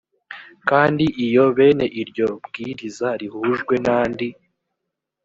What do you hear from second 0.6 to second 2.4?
kandi iyo bene iryo